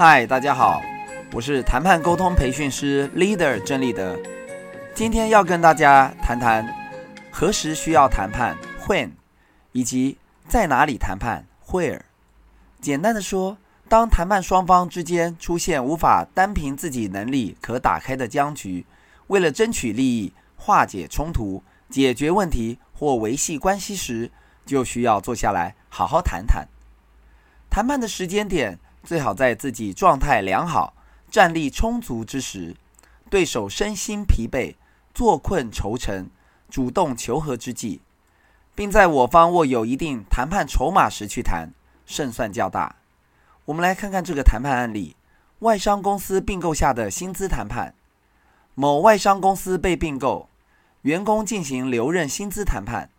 [0.00, 0.80] 嗨，大家好，
[1.32, 4.16] 我是谈判沟通培训师 Leader 郑立德。
[4.94, 6.64] 今天要跟大家谈谈
[7.32, 8.56] 何时需要谈判
[8.86, 9.10] When，
[9.72, 10.16] 以及
[10.46, 12.02] 在哪里谈判 Where。
[12.80, 13.58] 简单的说，
[13.88, 18.86] 当谈判双方之间出现无法单凭自己能力可打开的僵局，
[19.26, 24.30] 为了争取利益、化解冲突、解决问题或维系关系时，
[24.64, 26.68] 就需要坐下来好好谈谈。
[27.68, 28.78] 谈判的时间点。
[29.04, 30.94] 最好在自己状态良好、
[31.30, 32.76] 战力充足之时，
[33.30, 34.74] 对手身心疲惫、
[35.14, 36.28] 坐困愁城、
[36.68, 38.00] 主动求和之际，
[38.74, 41.70] 并在我方握有一定谈判筹码时去谈，
[42.04, 42.96] 胜算较大。
[43.66, 45.16] 我们来看看这个谈判案例：
[45.60, 47.94] 外商公司并购下的薪资谈判。
[48.74, 50.48] 某外商公司被并购，
[51.02, 53.10] 员工进行留任薪资谈判。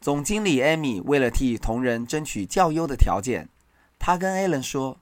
[0.00, 3.48] 总经理艾米为了替同仁争取较优的条件，
[3.98, 4.98] 他跟艾伦说。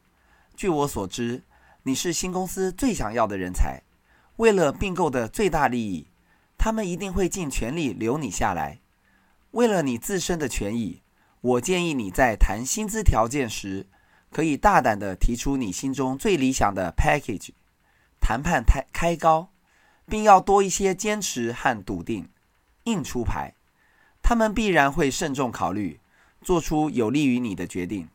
[0.61, 1.43] 据我所知，
[1.85, 3.81] 你是新公司最想要的人才。
[4.37, 6.09] 为了并购的最大利益，
[6.59, 8.79] 他们一定会尽全力留你下来。
[9.53, 11.01] 为了你自身的权益，
[11.41, 13.87] 我建议你在谈薪资条件时，
[14.31, 17.53] 可以大胆地提出你心中最理想的 package，
[18.21, 19.49] 谈判开开高，
[20.05, 22.29] 并要多一些坚持和笃定，
[22.85, 23.55] 硬出牌。
[24.21, 26.01] 他们必然会慎重考虑，
[26.43, 28.11] 做出有利于你的决定。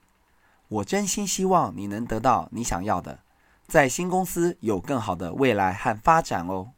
[0.68, 3.20] 我真心希望你能得到你想要的，
[3.68, 6.72] 在新公司有更好的未来和发展哦。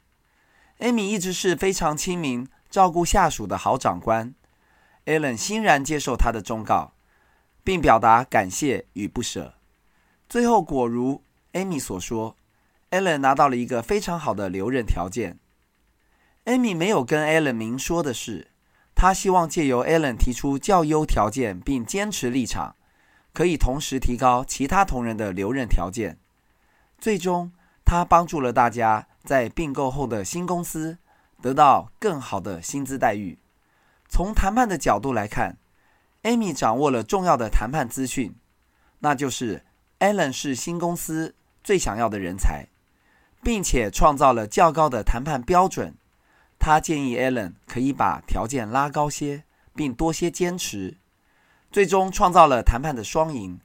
[0.79, 4.33] 艾米一直是非常亲民、照顾下属的好长官。
[5.05, 6.93] 艾伦欣然接受他的忠告，
[7.63, 9.55] 并表达感谢与不舍。
[10.29, 12.35] 最后果如艾米所说，
[12.89, 15.39] 艾伦拿到了一个非常好的留任条件。
[16.45, 18.51] 艾米没有跟艾伦明说的是，
[18.95, 22.76] 他希望借由艾伦提出较优条件并坚持立场。
[23.37, 26.17] 可以同时提高其他同仁的留任条件，
[26.97, 27.51] 最终
[27.85, 30.97] 他帮助了大家在并购后的新公司
[31.39, 33.37] 得到更好的薪资待遇。
[34.09, 35.57] 从谈判的角度来看，
[36.23, 38.33] 艾米掌握了重要的谈判资讯，
[39.01, 39.63] 那就是
[39.99, 42.65] 艾伦是新公司最想要的人才，
[43.43, 45.93] 并且创造了较高的谈判标准。
[46.57, 49.43] 他建议艾伦可以把条件拉高些，
[49.75, 50.97] 并多些坚持。
[51.77, 53.59] 最终创造了谈判的双赢，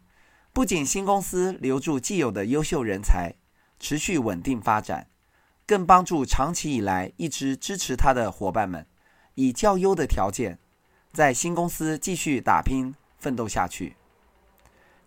[0.53, 3.37] 不仅新公司留住既有的优秀人才，
[3.81, 5.07] 持续稳定发展，
[5.67, 8.87] 更帮助长期以来一直支持他的伙伴们，
[9.37, 10.59] 以较优的条件，
[11.15, 13.97] 在新公司继续打拼奋斗下去。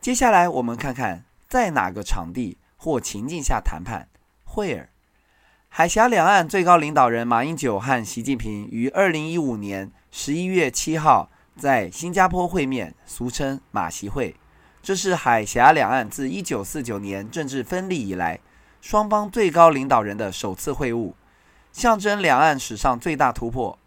[0.01, 4.09] 接下来我们看看在哪个场地或情境下谈判。
[4.55, 4.87] Where？
[5.69, 11.29] 海峡两岸最高领导人马英九和习近平于二零一五年十一月七号。
[11.57, 14.35] 在新加坡会面，俗称马习会，
[14.83, 18.39] 这是海峡两岸自一九四九年政治分立以来，
[18.81, 21.13] 双方最高领导人的首次会晤，
[21.71, 23.79] 象征两岸史上最大突破。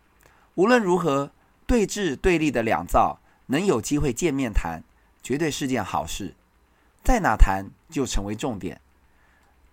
[0.55, 1.31] 无论如何，
[1.67, 4.83] 对峙对立的两造能有机会见面谈，
[5.23, 6.35] 绝对是件好事。
[7.05, 8.81] 在哪谈就成为重点。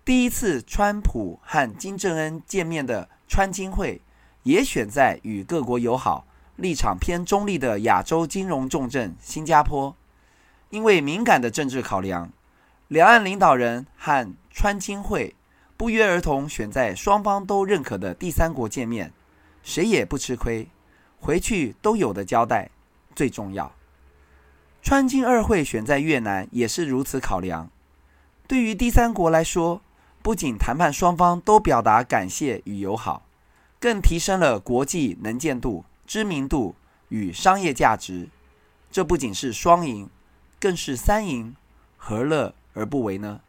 [0.04, 4.02] 第一次川普和金正恩见面的川金会，
[4.42, 6.25] 也选在与各国友好。
[6.56, 9.94] 立场偏中立的亚洲金融重镇新加坡，
[10.70, 12.30] 因为敏感的政治考量，
[12.88, 15.34] 两岸领导人和川金会
[15.76, 19.12] 不约而同选在双方都认可的第三国见面，
[19.62, 20.68] 谁也不吃亏，
[21.20, 22.70] 回去都有的交代，
[23.14, 23.72] 最重要。
[24.82, 27.70] 川金二会选在越南也是如此考量，
[28.46, 29.82] 对于第三国来说，
[30.22, 33.26] 不仅谈判双方都表达感谢与友好，
[33.78, 35.84] 更提升了国际能见度。
[36.06, 36.76] 知名度
[37.08, 38.28] 与商业价值，
[38.90, 40.08] 这不仅是双赢，
[40.60, 41.56] 更是三赢，
[41.96, 43.40] 何乐而不为呢？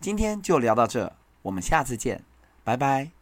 [0.00, 2.24] 今天就聊到这，我们下次见，
[2.64, 3.19] 拜拜。